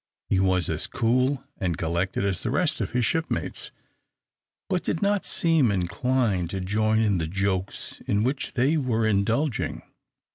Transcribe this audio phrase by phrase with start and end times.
[0.31, 3.69] He was as cool and collected as the rest of his shipmates,
[4.67, 9.83] but did not seem inclined to join in the jokes in which they were indulging.